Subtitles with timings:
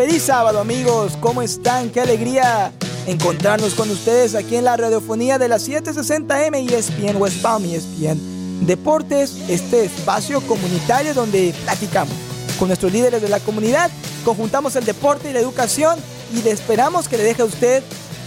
[0.00, 1.90] Feliz sábado amigos, ¿cómo están?
[1.90, 2.72] Qué alegría
[3.06, 9.36] encontrarnos con ustedes aquí en la radiofonía de la 760M ESPN West Palm ESPN Deportes,
[9.50, 12.14] este espacio comunitario donde platicamos
[12.58, 13.90] con nuestros líderes de la comunidad,
[14.24, 15.98] conjuntamos el deporte y la educación
[16.34, 17.82] y le esperamos que le deje a usted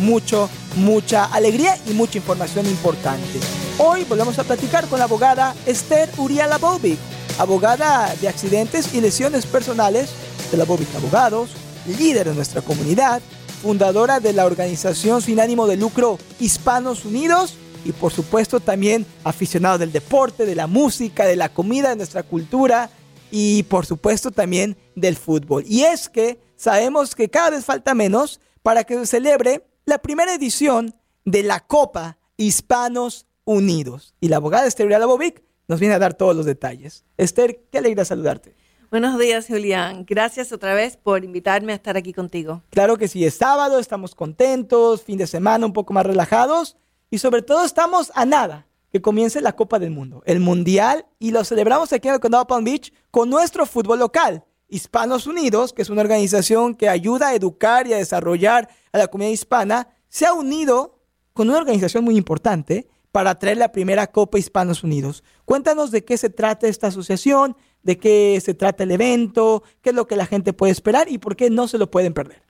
[0.00, 3.40] mucho, mucha alegría y mucha información importante.
[3.78, 6.98] Hoy volvemos a platicar con la abogada Esther Uriala Bobic,
[7.38, 10.10] abogada de accidentes y lesiones personales
[10.54, 11.50] de la Bobic Abogados,
[11.98, 13.20] líder de nuestra comunidad,
[13.60, 17.54] fundadora de la organización sin ánimo de lucro Hispanos Unidos
[17.84, 22.22] y por supuesto también aficionado del deporte, de la música, de la comida, de nuestra
[22.22, 22.88] cultura
[23.32, 25.64] y por supuesto también del fútbol.
[25.66, 30.34] Y es que sabemos que cada vez falta menos para que se celebre la primera
[30.34, 30.94] edición
[31.24, 34.14] de la Copa Hispanos Unidos.
[34.20, 37.04] Y la abogada Esther Bovic nos viene a dar todos los detalles.
[37.16, 38.54] Esther, qué alegría saludarte.
[38.94, 40.06] Buenos días, Julián.
[40.06, 42.62] Gracias otra vez por invitarme a estar aquí contigo.
[42.70, 46.76] Claro que sí, es sábado, estamos contentos, fin de semana un poco más relajados
[47.10, 51.32] y sobre todo estamos a nada que comience la Copa del Mundo, el Mundial, y
[51.32, 55.82] lo celebramos aquí en el Condado Palm Beach con nuestro fútbol local, Hispanos Unidos, que
[55.82, 60.24] es una organización que ayuda a educar y a desarrollar a la comunidad hispana, se
[60.24, 61.00] ha unido
[61.32, 65.24] con una organización muy importante para traer la primera Copa Hispanos Unidos.
[65.44, 69.96] Cuéntanos de qué se trata esta asociación, de qué se trata el evento, qué es
[69.96, 72.42] lo que la gente puede esperar y por qué no se lo pueden perder.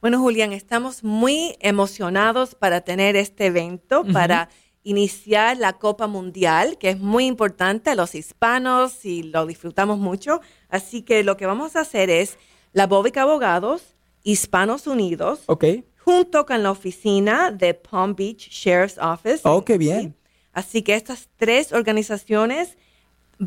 [0.00, 4.48] Bueno, Julián, estamos muy emocionados para tener este evento, para
[4.82, 10.40] iniciar la Copa Mundial, que es muy importante a los hispanos y lo disfrutamos mucho.
[10.68, 12.36] Así que lo que vamos a hacer es
[12.72, 15.42] la Bóvica Abogados, Hispanos Unidos,
[15.98, 19.40] junto con la oficina de Palm Beach Sheriff's Office.
[19.44, 20.16] Oh, qué bien.
[20.52, 22.76] Así que estas tres organizaciones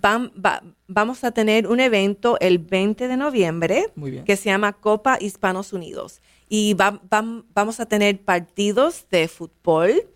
[0.00, 3.86] vamos a tener un evento el 20 de noviembre
[4.24, 6.20] que se llama Copa Hispanos Unidos.
[6.48, 10.06] Y vamos a tener partidos de fútbol,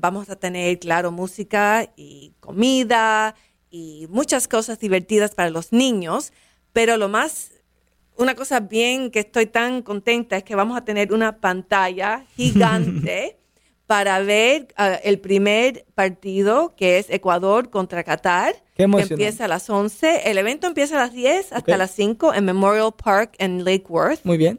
[0.00, 3.34] vamos a tener, claro, música y comida
[3.70, 6.32] y muchas cosas divertidas para los niños,
[6.72, 7.52] pero lo más,
[8.16, 13.38] una cosa bien que estoy tan contenta es que vamos a tener una pantalla gigante
[13.92, 19.68] para ver ah, el primer partido, que es Ecuador contra Qatar, que empieza a las
[19.68, 20.30] 11.
[20.30, 24.20] El evento empieza a las 10 hasta las 5 en Memorial Park en Lake Worth.
[24.24, 24.58] Muy bien.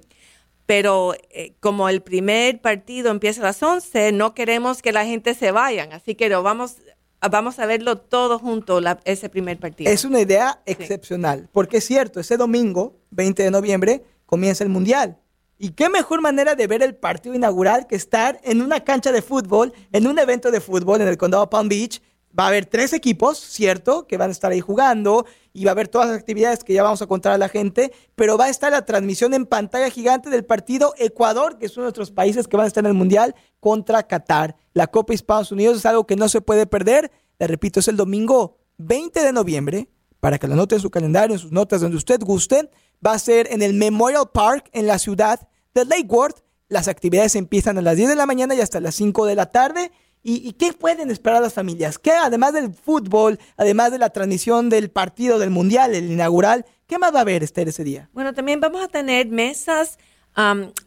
[0.67, 5.33] Pero eh, como el primer partido empieza a las 11, no queremos que la gente
[5.33, 6.75] se vayan, así que lo vamos,
[7.19, 9.89] vamos a verlo todo junto, ese primer partido.
[9.89, 15.17] Es una idea excepcional, porque es cierto, ese domingo, 20 de noviembre, comienza el Mundial.
[15.63, 19.21] Y qué mejor manera de ver el partido inaugural que estar en una cancha de
[19.21, 22.01] fútbol, en un evento de fútbol en el condado Palm Beach.
[22.37, 24.05] Va a haber tres equipos, ¿cierto?
[24.05, 26.83] Que van a estar ahí jugando y va a haber todas las actividades que ya
[26.83, 30.29] vamos a contar a la gente, pero va a estar la transmisión en pantalla gigante
[30.29, 32.97] del partido Ecuador, que es uno de nuestros países que van a estar en el
[32.97, 34.57] Mundial, contra Qatar.
[34.73, 37.09] La Copa Estados Unidos es algo que no se puede perder.
[37.39, 39.87] Le repito, es el domingo 20 de noviembre,
[40.19, 42.69] para que lo anote en su calendario, en sus notas, donde usted guste.
[43.05, 46.43] Va a ser en el Memorial Park en la ciudad de Lake Worth.
[46.67, 49.47] Las actividades empiezan a las 10 de la mañana y hasta las 5 de la
[49.47, 49.91] tarde.
[50.25, 51.99] ¿Y, qué pueden esperar las familias?
[51.99, 56.97] ¿Qué, además del fútbol, además de la transmisión del partido del Mundial, el inaugural, qué
[56.97, 58.09] más va a haber, Esther, ese día?
[58.13, 59.97] Bueno, también vamos a tener mesas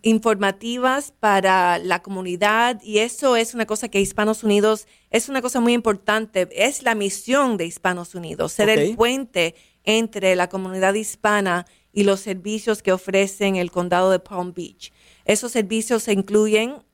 [0.03, 5.61] informativas para la comunidad y eso es una cosa que Hispanos Unidos es una cosa
[5.61, 6.49] muy importante.
[6.51, 9.55] Es la misión de Hispanos Unidos, ser el puente
[9.85, 14.93] entre la comunidad hispana y los servicios que ofrecen el condado de Palm Beach.
[15.25, 16.85] Esos servicios incluyen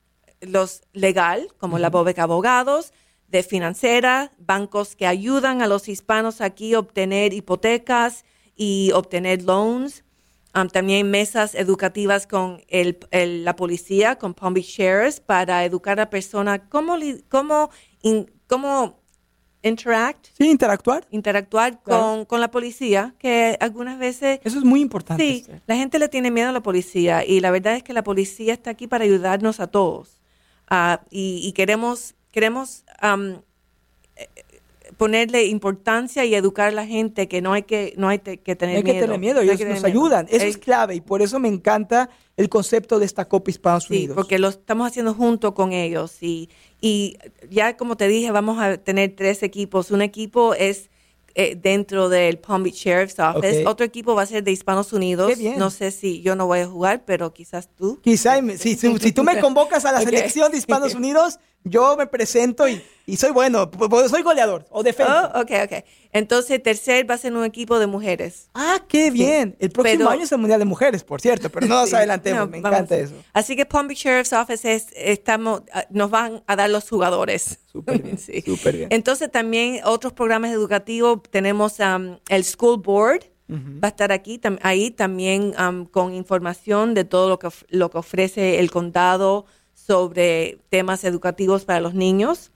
[0.40, 2.92] los legal, como la Bóveda Abogados,
[3.26, 10.04] de financiera, bancos que ayudan a los hispanos aquí a obtener hipotecas y obtener loans.
[10.54, 16.10] Um, también mesas educativas con el, la policía, con Palm Beach Sheriffs, para educar a
[16.10, 16.96] personas cómo,
[17.28, 17.70] cómo,
[18.46, 19.01] cómo
[19.62, 20.28] interact.
[20.36, 21.06] Sí, interactuar.
[21.10, 24.40] Interactuar con, con, la policía, que algunas veces...
[24.44, 25.22] Eso es muy importante.
[25.22, 28.02] Sí, la gente le tiene miedo a la policía y la verdad es que la
[28.02, 30.20] policía está aquí para ayudarnos a todos.
[30.70, 32.84] Uh, y, queremos, queremos
[34.96, 38.82] ponerle importancia y educar a la gente que no hay que, no hay que tener
[38.82, 38.86] miedo.
[38.86, 40.26] hay que tener miedo, ellos nos ayudan.
[40.30, 44.08] Eso es, clave y por eso me encanta el concepto de esta Copa Hispanos sí,
[44.14, 46.48] porque lo estamos haciendo junto con ellos y,
[46.80, 47.16] y
[47.50, 49.90] ya como te dije, vamos a tener tres equipos.
[49.90, 50.90] Un equipo es
[51.34, 53.64] eh, dentro del Palm Beach Sheriff's Office.
[53.66, 55.32] Otro equipo va a ser de Hispanos Unidos.
[55.56, 57.98] No sé si yo no voy a jugar, pero quizás tú.
[58.02, 62.68] Quizás, si, si, tú me convocas a la selección de Hispanos Unidos, yo me presento
[62.68, 65.32] y, y soy bueno, p- p- soy goleador o defensa.
[65.34, 65.84] Oh, ok, ok.
[66.12, 68.48] Entonces, tercer va a ser un equipo de mujeres.
[68.54, 69.56] Ah, qué bien.
[69.60, 71.96] El próximo Pero- año es el Mundial de Mujeres, por cierto, pero no nos Sí.
[71.96, 72.76] adelantemos, No, me vamos.
[72.78, 73.14] encanta eso.
[73.32, 77.60] Así que Palm Beach Sheriff's Office es- estamos, ah, nos van a dar los jugadores.
[77.70, 78.42] Súper bien, Sí.
[78.42, 78.88] súper bien.
[78.90, 84.58] Entonces también otros programas educativos, tenemos um, el School Board, va a estar aquí, tam-
[84.62, 90.58] ahí también um, con información de todo lo que, lo que ofrece el condado sobre
[90.68, 92.50] temas educativos para los niños.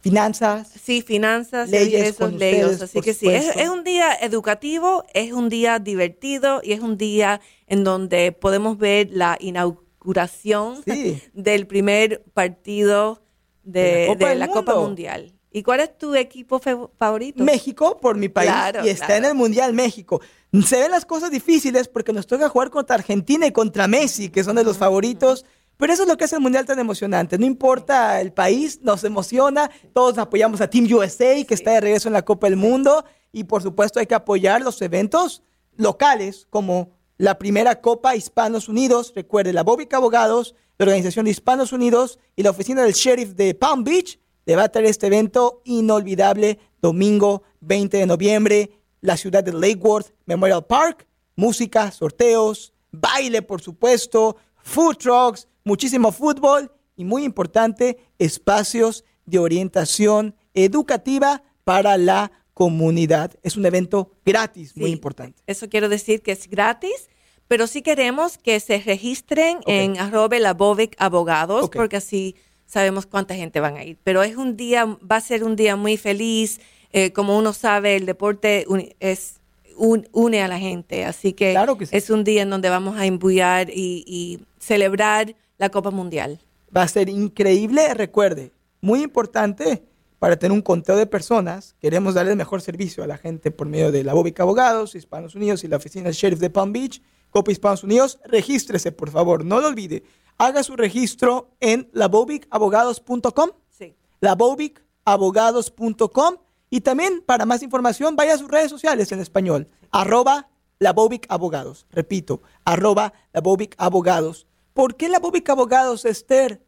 [0.00, 2.64] Finanzas, Sí, finanzas, Leyes esos con leyes.
[2.66, 6.96] ustedes, Así que sí, es, un día educativo, es un día divertido y es un
[6.96, 11.20] día en donde podemos ver la inauguración Sí.
[11.34, 13.20] del primer partido
[13.64, 14.86] de, De la Copa de del la Copa Mundo.
[14.88, 15.32] Mundial.
[15.50, 17.42] ¿Y cuál es tu equipo favorito?
[17.42, 19.24] México por mi país Claro, y está claro.
[19.24, 20.20] en el Mundial México.
[20.64, 24.44] Se ven las cosas difíciles porque nos toca jugar contra Argentina y contra Messi, que
[24.44, 25.44] son de los favoritos.
[25.76, 27.38] Pero eso es lo que hace el Mundial tan emocionante.
[27.38, 29.70] No importa el país, nos emociona.
[29.92, 33.04] Todos apoyamos a Team USA, que está de regreso en la Copa del Mundo.
[33.32, 35.42] Y por supuesto hay que apoyar los eventos
[35.76, 39.12] locales, como la primera Copa Hispanos Unidos.
[39.14, 43.54] Recuerde, la Bobic Abogados, la Organización de Hispanos Unidos y la Oficina del Sheriff de
[43.54, 48.70] Palm Beach le va a traer este evento inolvidable domingo 20 de noviembre,
[49.00, 56.12] la ciudad de Lake Worth Memorial Park, música, sorteos, baile por supuesto, food trucks, muchísimo
[56.12, 63.32] fútbol y muy importante, espacios de orientación educativa para la comunidad.
[63.42, 65.42] Es un evento gratis, muy importante.
[65.46, 67.10] Eso quiero decir que es gratis,
[67.48, 73.34] pero sí queremos que se registren en arroba la Bovic Abogados, porque así sabemos cuánta
[73.34, 73.98] gente van a ir.
[74.04, 76.60] Pero es un día, va a ser un día muy feliz.
[76.92, 78.64] eh, como uno sabe, el deporte
[79.00, 79.40] es
[79.76, 81.94] un- une a la gente, así que, Claro que sí.
[81.94, 86.40] es un día en donde vamos a embullar y, y celebrar la Copa Mundial.
[86.76, 87.94] Va a ser increíble.
[87.94, 89.84] Recuerde, muy importante
[90.18, 91.74] para tener un conteo de personas.
[91.80, 95.34] Queremos darle el mejor servicio a la gente por medio de la Bobica Abogados, Hispanos
[95.34, 98.18] Unidos y la Oficina del Sheriff de Palm Beach, Copa Hispanos Unidos.
[98.24, 100.04] Regístrese, por favor, no lo olvide.
[100.38, 103.94] Haga su registro en labobicabogados.com, Sí.
[104.20, 106.36] labobicabogados.com
[106.70, 110.48] y también para más información vaya a sus redes sociales en español, arroba
[110.78, 111.86] la Bobic Abogados.
[111.90, 114.46] Repito, arroba la Bobic Abogados.
[114.76, 116.60] ¿Por qué la Bobic Abogados, Esther,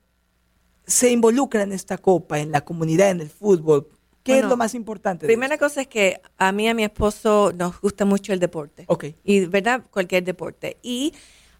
[0.86, 3.86] se involucra en esta copa, en la comunidad, en el fútbol?
[4.22, 5.26] ¿Qué es lo más importante?
[5.26, 8.86] Primera cosa es que a mí y a mi esposo nos gusta mucho el deporte.
[8.88, 9.08] Ok.
[9.24, 9.82] Y, ¿verdad?
[9.90, 10.78] Cualquier deporte.
[10.82, 11.12] Y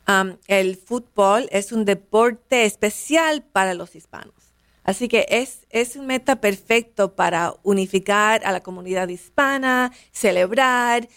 [0.08, 4.54] um, el fútbol es un deporte especial para los hispanos.
[4.84, 11.10] Así que es, es un meta perfecto para unificar a la comunidad hispana, celebrar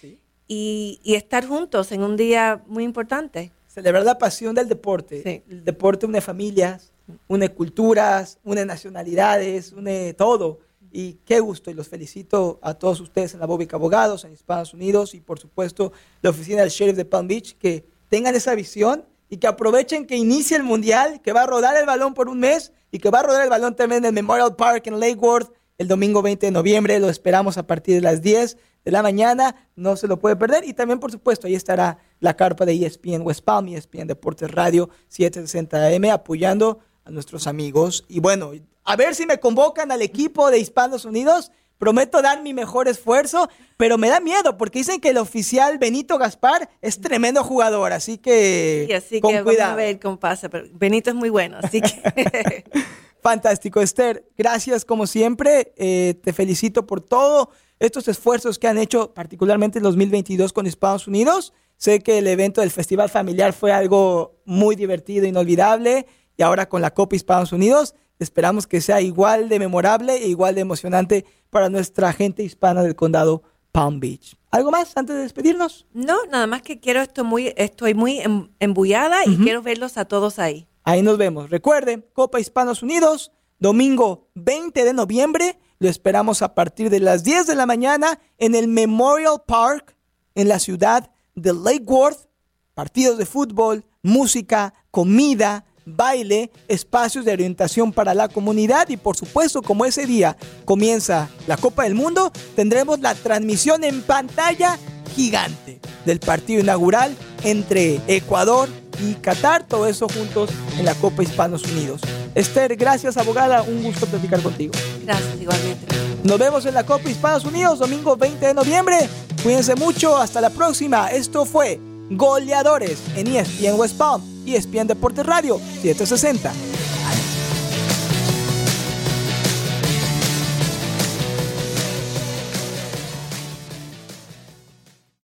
[0.49, 3.53] y, y estar juntos en un día muy importante.
[3.73, 5.23] Celebrar la pasión del deporte.
[5.23, 5.43] Sí.
[5.49, 6.91] El deporte une familias,
[7.27, 10.59] une culturas, une nacionalidades, une todo.
[10.93, 14.73] Y qué gusto, y los felicito a todos ustedes en la Bobica Abogados, en Estados
[14.73, 19.05] Unidos y por supuesto la oficina del Sheriff de Palm Beach, que tengan esa visión
[19.29, 22.41] y que aprovechen que inicie el Mundial, que va a rodar el balón por un
[22.41, 25.15] mes y que va a rodar el balón también en el Memorial Park en Lake
[25.15, 26.99] Worth el domingo 20 de noviembre.
[26.99, 29.67] Lo esperamos a partir de las 10 de la mañana.
[29.75, 30.63] No se lo puede perder.
[30.67, 34.89] Y también, por supuesto, ahí estará la carpa de ESPN West Palm, ESPN Deportes Radio
[35.09, 38.05] 760 AM, apoyando a nuestros amigos.
[38.07, 38.51] Y bueno,
[38.83, 41.51] a ver si me convocan al equipo de Hispanos Unidos.
[41.77, 46.19] Prometo dar mi mejor esfuerzo, pero me da miedo porque dicen que el oficial Benito
[46.19, 49.71] Gaspar es tremendo jugador, así que Y así con que cuidado.
[49.71, 50.47] vamos a ver cómo pasa.
[50.47, 52.63] Pero Benito es muy bueno, así que
[53.21, 54.27] Fantástico, Esther.
[54.37, 55.73] Gracias como siempre.
[55.77, 61.07] Eh, te felicito por todo estos esfuerzos que han hecho, particularmente en 2022 con Estados
[61.07, 61.53] Unidos.
[61.77, 66.05] Sé que el evento del Festival Familiar fue algo muy divertido, inolvidable.
[66.37, 70.55] Y ahora con la Copa Estados Unidos, esperamos que sea igual de memorable e igual
[70.55, 74.35] de emocionante para nuestra gente hispana del condado Palm Beach.
[74.51, 75.85] ¿Algo más antes de despedirnos?
[75.93, 80.05] no, nada más que quiero esto muy, estoy muy em- embullada y quiero verlos a
[80.05, 80.67] todos ahí.
[80.83, 81.49] Ahí nos vemos.
[81.49, 85.59] Recuerden, Copa Hispanos Unidos, domingo 20 de noviembre.
[85.79, 89.95] Lo esperamos a partir de las 10 de la mañana en el Memorial Park
[90.35, 92.27] en la ciudad de Lake Worth.
[92.73, 99.61] Partidos de fútbol, música, comida, baile, espacios de orientación para la comunidad y por supuesto
[99.61, 104.79] como ese día comienza la Copa del Mundo, tendremos la transmisión en pantalla
[105.15, 108.69] gigante del partido inaugural entre Ecuador
[109.01, 112.01] y Qatar, todo eso juntos en la Copa Hispanos Unidos.
[112.35, 114.73] Esther, gracias abogada, un gusto platicar contigo.
[115.03, 115.85] Gracias, igualmente.
[116.23, 118.97] Nos vemos en la Copa Hispanos Unidos, domingo 20 de noviembre.
[119.43, 121.11] Cuídense mucho, hasta la próxima.
[121.11, 121.79] Esto fue
[122.11, 126.70] Goleadores en ESPN West Palm, ESPN Deportes Radio 760